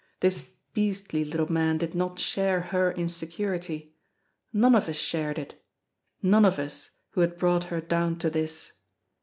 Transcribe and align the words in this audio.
This 0.21 0.41
beastly 0.73 1.23
little 1.23 1.51
man 1.53 1.77
did 1.77 1.93
not 1.93 2.17
share 2.19 2.59
her 2.61 2.91
insecurity. 2.91 3.95
None 4.51 4.73
of 4.73 4.89
us 4.89 4.95
shared 4.95 5.37
it—none 5.37 6.43
of 6.43 6.57
us, 6.57 6.89
who 7.11 7.21
had 7.21 7.37
brought 7.37 7.65
her 7.65 7.81
down 7.81 8.17
to 8.17 8.31
this. 8.31 8.73